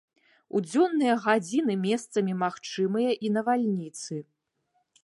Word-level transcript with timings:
У 0.55 0.61
дзённыя 0.67 1.13
гадзіны 1.25 1.75
месцамі 1.83 2.33
магчымыя 2.43 3.11
і 3.27 3.33
навальніцы. 3.39 4.13